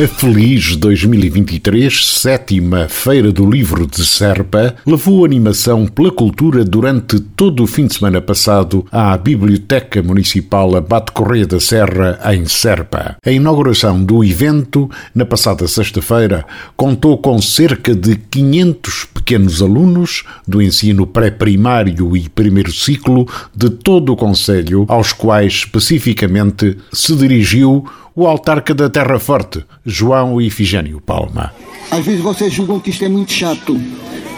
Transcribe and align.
A 0.00 0.06
Feliz 0.06 0.76
2023, 0.76 2.06
sétima 2.06 2.86
Feira 2.88 3.32
do 3.32 3.50
Livro 3.50 3.84
de 3.84 4.06
Serpa, 4.06 4.76
levou 4.86 5.24
animação 5.24 5.88
pela 5.88 6.12
cultura 6.12 6.64
durante 6.64 7.18
todo 7.18 7.64
o 7.64 7.66
fim 7.66 7.88
de 7.88 7.94
semana 7.94 8.20
passado 8.20 8.86
à 8.92 9.18
Biblioteca 9.18 10.00
Municipal 10.00 10.76
Abate 10.76 11.10
Correia 11.10 11.48
da 11.48 11.58
Serra, 11.58 12.16
em 12.32 12.46
Serpa. 12.46 13.16
A 13.26 13.30
inauguração 13.32 14.04
do 14.04 14.22
evento, 14.22 14.88
na 15.12 15.26
passada 15.26 15.66
sexta-feira, 15.66 16.46
contou 16.76 17.18
com 17.18 17.42
cerca 17.42 17.92
de 17.92 18.14
500 18.14 19.04
pequenos 19.28 19.60
alunos 19.60 20.24
do 20.46 20.62
ensino 20.62 21.06
pré-primário 21.06 22.16
e 22.16 22.30
primeiro 22.30 22.72
ciclo 22.72 23.28
de 23.54 23.68
todo 23.68 24.14
o 24.14 24.16
Conselho, 24.16 24.86
aos 24.88 25.12
quais 25.12 25.52
especificamente 25.52 26.78
se 26.90 27.14
dirigiu 27.14 27.84
o 28.16 28.26
autarca 28.26 28.74
da 28.74 28.88
Terra 28.88 29.18
Forte, 29.18 29.62
João 29.84 30.40
Ifigênio 30.40 30.98
Palma. 31.02 31.52
Às 31.90 32.06
vezes 32.06 32.22
vocês 32.22 32.50
julgam 32.54 32.80
que 32.80 32.88
isto 32.88 33.04
é 33.04 33.08
muito 33.10 33.30
chato, 33.30 33.78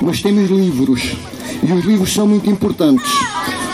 mas 0.03 0.21
temos 0.23 0.51
livros 0.51 1.13
e 1.63 1.73
os 1.73 1.85
livros 1.85 2.13
são 2.13 2.27
muito 2.27 2.51
importantes. 2.51 3.13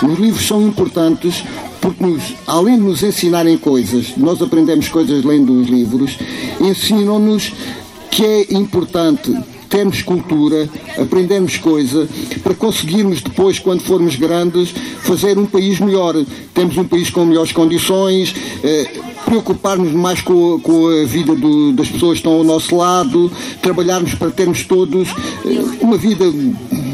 Os 0.02 0.18
livros 0.18 0.46
são 0.46 0.60
importantes 0.68 1.42
porque, 1.80 2.04
nos, 2.04 2.34
além 2.46 2.76
de 2.76 2.82
nos 2.82 3.02
ensinarem 3.02 3.56
coisas, 3.56 4.14
nós 4.18 4.42
aprendemos 4.42 4.90
coisas 4.90 5.24
lendo 5.24 5.62
os 5.62 5.66
livros, 5.66 6.18
ensinam-nos 6.60 7.54
que 8.10 8.22
é 8.22 8.52
importante 8.52 9.34
termos 9.68 10.02
cultura, 10.02 10.68
aprendermos 10.98 11.56
coisa, 11.56 12.08
para 12.42 12.54
conseguirmos 12.54 13.20
depois, 13.20 13.58
quando 13.58 13.82
formos 13.82 14.16
grandes, 14.16 14.70
fazer 15.02 15.38
um 15.38 15.46
país 15.46 15.78
melhor. 15.80 16.14
Temos 16.54 16.76
um 16.76 16.84
país 16.84 17.10
com 17.10 17.24
melhores 17.24 17.52
condições, 17.52 18.34
eh, 18.62 18.90
preocuparmos 19.24 19.92
mais 19.92 20.20
com, 20.20 20.58
com 20.60 20.88
a 20.88 21.04
vida 21.04 21.34
do, 21.34 21.72
das 21.72 21.88
pessoas 21.88 22.12
que 22.12 22.18
estão 22.18 22.32
ao 22.32 22.44
nosso 22.44 22.76
lado, 22.76 23.30
trabalharmos 23.60 24.14
para 24.14 24.30
termos 24.30 24.64
todos 24.64 25.08
eh, 25.44 25.64
uma 25.80 25.96
vida 25.96 26.24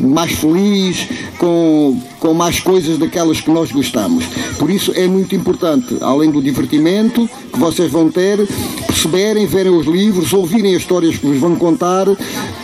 mais 0.01 0.33
feliz, 0.33 1.07
com, 1.43 2.01
com 2.21 2.33
mais 2.33 2.61
coisas 2.61 2.97
daquelas 2.97 3.41
que 3.41 3.51
nós 3.51 3.73
gostamos. 3.73 4.25
Por 4.61 4.71
isso 4.71 4.93
é 4.95 5.09
muito 5.09 5.35
importante, 5.35 5.99
além 6.01 6.31
do 6.31 6.41
divertimento 6.41 7.29
que 7.53 7.59
vocês 7.59 7.91
vão 7.91 8.09
ter, 8.09 8.47
perceberem, 8.87 9.45
verem 9.45 9.73
os 9.73 9.85
livros, 9.85 10.33
ouvirem 10.33 10.77
as 10.77 10.83
histórias 10.83 11.17
que 11.17 11.27
vos 11.27 11.39
vão 11.39 11.57
contar, 11.57 12.07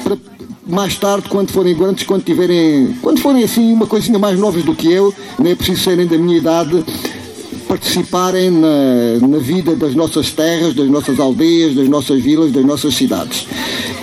para 0.04 0.16
mais 0.64 0.96
tarde, 0.96 1.28
quando 1.28 1.50
forem 1.50 1.74
grandes, 1.74 2.06
quando 2.06 2.22
tiverem, 2.22 2.94
quando 3.02 3.20
forem 3.20 3.42
assim 3.42 3.72
uma 3.72 3.86
coisinha 3.86 4.18
mais 4.18 4.38
novas 4.38 4.62
do 4.62 4.76
que 4.76 4.92
eu, 4.92 5.12
não 5.36 5.50
é 5.50 5.56
preciso 5.56 5.82
serem 5.82 6.06
da 6.06 6.16
minha 6.16 6.36
idade, 6.36 6.84
participarem 7.68 8.50
na, 8.50 9.28
na 9.28 9.38
vida 9.38 9.76
das 9.76 9.94
nossas 9.94 10.32
terras, 10.32 10.74
das 10.74 10.88
nossas 10.88 11.20
aldeias, 11.20 11.74
das 11.74 11.86
nossas 11.86 12.22
vilas, 12.22 12.50
das 12.50 12.64
nossas 12.64 12.94
cidades. 12.94 13.46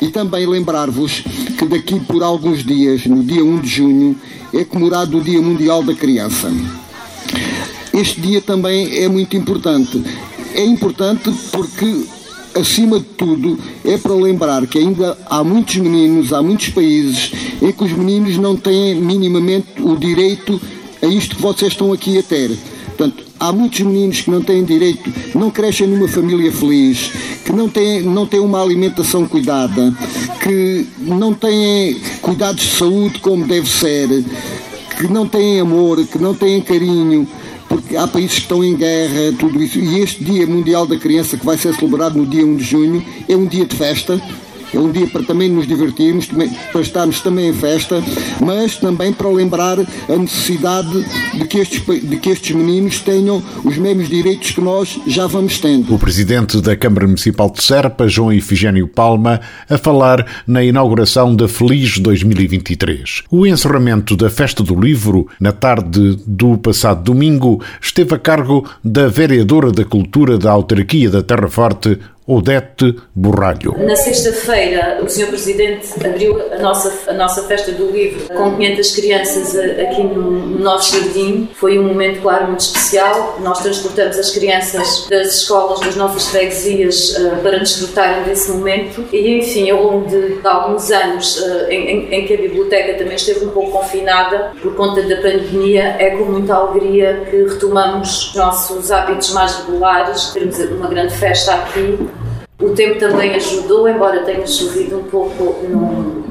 E 0.02 0.10
também 0.10 0.46
lembrar-vos 0.46 1.24
que 1.58 1.66
daqui 1.66 2.00
por 2.00 2.22
alguns 2.22 2.64
dias, 2.64 3.06
no 3.08 3.24
dia 3.24 3.44
1 3.44 3.60
de 3.60 3.68
junho, 3.68 4.16
é 4.54 4.64
comemorado 4.64 5.18
o 5.18 5.22
Dia 5.22 5.42
Mundial 5.42 5.82
da 5.82 5.96
Criança. 5.96 6.54
Este 7.92 8.22
dia 8.22 8.40
também 8.40 9.00
é 9.00 9.08
muito 9.08 9.36
importante. 9.36 10.02
É 10.54 10.64
importante 10.64 11.32
porque, 11.52 12.06
acima 12.54 13.00
de 13.00 13.06
tudo, 13.06 13.58
é 13.84 13.98
para 13.98 14.14
lembrar 14.14 14.68
que 14.68 14.78
ainda 14.78 15.18
há 15.26 15.44
muitos 15.44 15.76
meninos, 15.78 16.32
há 16.32 16.42
muitos 16.42 16.70
países 16.70 17.31
em 17.62 17.72
que 17.72 17.84
os 17.84 17.92
meninos 17.92 18.38
não 18.38 18.56
têm 18.56 18.96
minimamente 18.96 19.81
o 19.81 19.98
direito 19.98 20.62
a 21.02 21.08
isto 21.08 21.36
que 21.36 21.42
vocês 21.42 21.72
estão 21.72 21.92
aqui 21.92 22.18
a 22.18 22.24
ter. 22.24 22.56
Portanto, 22.86 23.25
há 23.40 23.51
muitos 23.51 23.81
meninos 23.81 24.22
que 24.22 24.31
não 24.31 24.41
têm 24.41 24.63
direito, 24.63 25.12
não 25.34 25.51
crescem 25.51 25.88
numa 25.88 26.07
família 26.07 26.51
feliz, 26.51 27.12
que 27.44 27.51
não 27.51 27.69
têm, 27.69 28.01
não 28.01 28.25
têm 28.25 28.40
uma 28.40 28.62
alimentação 28.62 29.28
cuidada, 29.28 29.94
que 30.41 30.88
não 31.00 31.34
têm 31.34 32.00
cuidados 32.22 32.63
de 32.63 32.72
saúde 32.78 33.19
como 33.19 33.45
deve 33.45 33.69
ser, 33.69 34.24
que 34.97 35.07
não 35.07 35.28
têm 35.28 35.59
amor, 35.59 36.06
que 36.06 36.18
não 36.18 36.34
têm 36.34 36.62
carinho, 36.62 37.28
porque 37.68 37.95
há 37.95 38.07
países 38.07 38.35
que 38.35 38.41
estão 38.41 38.63
em 38.63 38.75
guerra, 38.75 39.34
tudo 39.38 39.62
isso. 39.62 39.79
E 39.79 40.00
este 40.00 40.24
Dia 40.24 40.47
Mundial 40.47 40.85
da 40.85 40.97
Criança, 40.97 41.38
que 41.38 41.45
vai 41.45 41.57
ser 41.57 41.74
celebrado 41.75 42.18
no 42.18 42.25
dia 42.25 42.45
1 42.45 42.56
de 42.56 42.63
junho, 42.63 43.06
é 43.28 43.35
um 43.35 43.45
dia 43.45 43.66
de 43.66 43.75
festa, 43.75 44.22
é 44.75 44.80
um 44.80 44.91
dia 44.91 45.08
para 45.08 45.24
também 45.24 45.50
nos 45.50 45.68
divertirmos, 45.68 46.28
para 46.72 46.81
estarmos 46.81 47.22
também 47.22 47.50
em 47.50 47.53
festa, 47.53 48.03
mas 48.41 48.78
também 48.78 49.13
para 49.13 49.30
lembrar 49.30 49.80
a 49.80 50.16
necessidade 50.18 51.06
de 51.34 51.46
que 51.46 51.59
estes, 51.59 51.81
de 51.86 52.18
que 52.18 52.30
estes 52.30 52.56
meninos 52.56 53.00
tenham 53.00 53.41
os 53.63 53.78
mesmos 53.78 54.09
direitos 54.09 54.52
que 54.52 54.62
nós 54.62 55.00
já 55.08 55.28
vamos 55.28 55.59
tendo. 55.59 55.94
O 55.94 56.00
presidente 56.00 56.59
da 56.62 56.75
Câmara 56.75 57.08
Municipal 57.08 57.50
de 57.50 57.63
Serpa, 57.63 58.08
João 58.08 58.34
Ifigênio 58.34 58.88
Palma, 58.88 59.40
a 59.69 59.78
falar 59.78 60.44
na 60.46 60.63
inauguração 60.63 61.36
da 61.36 61.47
Feliz 61.47 61.97
2023. 62.00 63.24
O 63.30 63.46
encerramento 63.46 64.16
da 64.16 64.30
Festa 64.30 64.63
do 64.63 64.80
Livro, 64.80 65.28
na 65.40 65.52
tarde 65.52 66.18
do 66.28 66.57
passado 66.57 67.03
domingo, 67.03 67.62
esteve 67.81 68.16
a 68.16 68.19
cargo 68.19 68.69
da 68.84 69.07
vereadora 69.07 69.72
da 69.72 69.86
Cultura 69.86 70.38
da 70.38 70.52
Autarquia 70.52 71.09
da 71.09 71.24
Terra 71.24 71.47
Forte, 71.47 71.97
Odete 72.28 72.96
Borralho. 73.13 73.75
Na 73.78 73.96
sexta-feira, 73.96 75.00
o 75.03 75.08
Sr. 75.08 75.28
Presidente 75.28 75.90
abriu 76.03 76.41
a 76.52 76.58
nossa, 76.58 77.12
a 77.12 77.13
nossa 77.13 77.44
festa 77.44 77.72
do 77.72 77.91
livro 77.91 78.28
com 78.34 78.56
500 78.56 78.96
crianças 78.96 79.56
aqui 79.56 80.02
no, 80.02 80.31
no 80.31 80.59
nosso 80.59 81.00
jardim. 81.00 81.47
Foi 81.53 81.78
um 81.78 81.84
momento, 81.84 82.22
claro, 82.22 82.47
muito 82.47 82.62
especial. 82.62 83.38
Nós 83.41 83.59
transportamos 83.59 84.18
as 84.18 84.31
crianças 84.31 85.08
das 85.08 85.36
escolas 85.36 85.80
das 85.81 85.96
nossas 85.96 86.28
freguesias 86.30 87.12
uh, 87.12 87.38
para 87.44 87.59
desfrutarem 87.59 88.24
desse 88.24 88.52
momento. 88.52 89.06
E, 89.13 89.38
enfim, 89.38 89.69
ao 89.69 89.84
longo 89.84 90.09
de, 90.09 90.42
de 90.42 90.47
alguns 90.47 90.90
anos 90.90 91.38
uh, 91.38 91.69
em, 91.69 92.12
em, 92.12 92.25
que 92.25 92.34
a 92.34 92.38
biblioteca 92.38 92.97
também 92.97 93.18
esteve 93.18 93.46
um 93.46 93.50
pouco 93.50 93.69
confinada 93.69 94.52
por 94.63 94.74
conta 94.75 95.03
da 95.03 95.18
pandemia, 95.18 95.96
é 96.00 96.09
com 96.09 96.25
muita 96.25 96.56
alegria 96.56 97.28
que 97.30 97.44
retomamos 97.44 98.30
os 98.30 98.36
nossos 98.36 98.92
hábitos 98.92 99.31
mais 99.31 99.57
regulares. 99.57 100.31
Temos 100.34 100.57
uma 100.57 100.88
grande 100.88 101.13
festa 101.13 101.53
aqui 101.53 102.15
tempo 102.75 103.00
também 103.00 103.34
ajudou, 103.36 103.88
embora 103.88 104.24
tenha 104.24 104.46
chovido 104.46 105.00
um 105.00 105.03
pouco 105.03 105.44
no, 105.68 106.25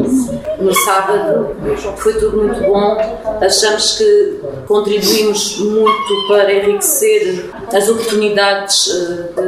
no 0.58 0.74
sábado. 0.74 1.56
Foi 1.96 2.14
tudo 2.14 2.36
muito 2.36 2.60
bom. 2.60 2.96
Achamos 3.40 3.98
que 3.98 4.40
contribuímos 4.66 5.58
muito 5.58 6.28
para 6.28 6.52
enriquecer 6.52 7.50
as 7.72 7.88
oportunidades 7.88 8.88
eh, 8.90 9.42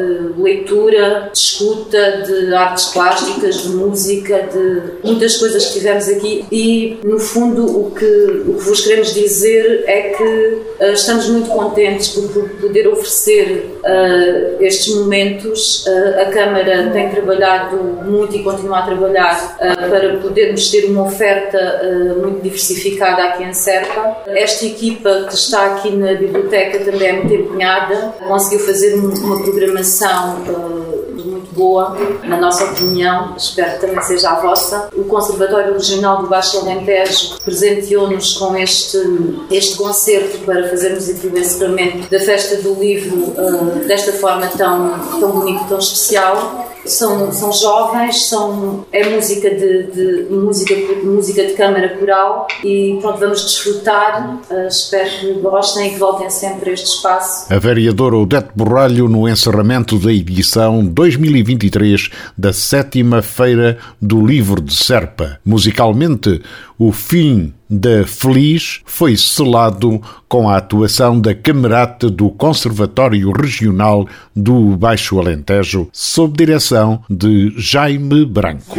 leitura, 0.46 1.30
de 1.32 1.38
escuta, 1.38 2.22
de 2.26 2.54
artes 2.54 2.86
plásticas, 2.86 3.62
de 3.62 3.68
música, 3.70 4.48
de 4.52 5.06
muitas 5.06 5.36
coisas 5.36 5.66
que 5.66 5.74
tivemos 5.74 6.08
aqui. 6.08 6.44
E, 6.50 6.98
no 7.02 7.18
fundo, 7.18 7.64
o 7.64 7.90
que, 7.90 8.04
o 8.46 8.54
que 8.54 8.64
vos 8.64 8.80
queremos 8.80 9.12
dizer 9.12 9.84
é 9.86 10.14
que 10.16 10.24
uh, 10.84 10.92
estamos 10.92 11.28
muito 11.28 11.50
contentes 11.50 12.08
por, 12.08 12.28
por 12.28 12.48
poder 12.60 12.86
oferecer 12.88 13.78
uh, 13.80 14.62
estes 14.62 14.94
momentos. 14.94 15.84
Uh, 15.86 16.20
a 16.20 16.24
Câmara 16.26 16.90
tem 16.92 17.10
trabalhado 17.10 17.76
muito 17.76 18.36
e 18.36 18.42
continua 18.42 18.78
a 18.78 18.82
trabalhar 18.82 19.56
para 19.58 20.16
podermos 20.18 20.70
ter 20.70 20.86
uma 20.86 21.02
oferta 21.02 21.80
muito 22.20 22.42
diversificada 22.42 23.24
aqui 23.24 23.44
em 23.44 23.52
Serpa. 23.52 24.22
Esta 24.26 24.66
equipa 24.66 25.26
que 25.28 25.34
está 25.34 25.74
aqui 25.74 25.90
na 25.90 26.14
biblioteca 26.14 26.78
também 26.80 27.08
é 27.08 27.12
muito 27.12 27.34
empenhada, 27.34 28.14
conseguiu 28.26 28.60
fazer 28.60 28.94
uma 28.94 29.42
programação 29.42 30.35
muito 30.36 31.54
boa, 31.54 31.96
na 32.24 32.36
nossa 32.36 32.64
opinião, 32.64 33.34
espero 33.36 33.72
que 33.72 33.86
também 33.86 34.02
seja 34.02 34.30
a 34.30 34.40
vossa. 34.40 34.88
O 34.94 35.04
Conservatório 35.04 35.72
Regional 35.72 36.22
do 36.22 36.28
Baixo 36.28 36.58
Alentejo 36.58 37.38
presenteou-nos 37.44 38.34
com 38.34 38.56
este, 38.56 38.98
este 39.50 39.76
concerto 39.76 40.38
para 40.40 40.68
fazermos 40.68 41.08
aqui 41.08 41.26
o 41.26 41.38
encerramento 41.38 42.10
da 42.10 42.20
Festa 42.20 42.56
do 42.56 42.74
Livro 42.74 43.16
uh, 43.16 43.86
desta 43.86 44.12
forma 44.12 44.46
tão, 44.56 44.98
tão 45.20 45.30
bonita, 45.30 45.64
tão 45.68 45.78
especial 45.78 46.65
são, 46.86 47.32
são 47.32 47.52
jovens, 47.52 48.26
são, 48.26 48.86
é 48.92 49.08
música 49.08 49.50
de, 49.50 49.82
de 49.84 50.26
música, 50.30 50.74
música 51.02 51.46
de 51.46 51.52
câmara 51.54 51.96
coral 51.96 52.46
e 52.64 52.98
pronto, 53.00 53.18
vamos 53.18 53.44
desfrutar. 53.44 54.40
Uh, 54.50 54.66
espero 54.68 55.10
que 55.10 55.32
gostem 55.34 55.88
e 55.88 55.90
que 55.90 55.98
voltem 55.98 56.30
sempre 56.30 56.70
a 56.70 56.72
este 56.72 56.86
espaço. 56.86 57.52
A 57.52 57.58
vereadora 57.58 58.16
Odete 58.16 58.50
Borralho 58.54 59.08
no 59.08 59.28
encerramento 59.28 59.98
da 59.98 60.12
edição 60.12 60.84
2023 60.84 62.10
da 62.36 62.52
sétima 62.52 63.22
Feira 63.22 63.78
do 64.00 64.24
Livro 64.24 64.60
de 64.60 64.74
Serpa. 64.74 65.38
Musicalmente, 65.44 66.42
o 66.78 66.92
fim 66.92 67.52
da 67.68 68.04
Feliz 68.06 68.80
foi 68.84 69.16
selado 69.16 70.00
com 70.28 70.48
a 70.48 70.56
atuação 70.56 71.20
da 71.20 71.34
Camerata 71.34 72.08
do 72.08 72.30
Conservatório 72.30 73.30
Regional 73.32 74.06
do 74.34 74.76
Baixo 74.76 75.18
Alentejo, 75.18 75.88
sob 75.92 76.36
direção 76.36 77.02
de 77.08 77.52
Jaime 77.56 78.24
Branco. 78.24 78.78